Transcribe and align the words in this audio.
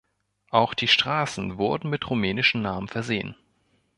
Auch 0.49 0.73
die 0.73 0.87
Straßen 0.87 1.59
wurden 1.59 1.91
mit 1.91 2.09
rumänischen 2.09 2.63
Namen 2.63 2.87
versehen. 2.87 3.35